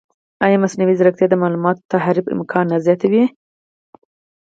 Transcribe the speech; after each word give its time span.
ایا 0.45 0.57
مصنوعي 0.63 0.95
ځیرکتیا 0.99 1.27
د 1.29 1.35
معلوماتو 1.41 1.87
تحریف 1.93 2.25
امکان 2.35 2.65
نه 2.73 2.77
زیاتوي؟ 2.85 3.23